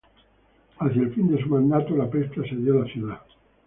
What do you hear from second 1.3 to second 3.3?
su mandato, la peste asedió la ciudad.